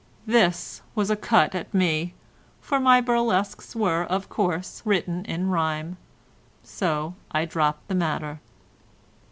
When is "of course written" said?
4.03-5.23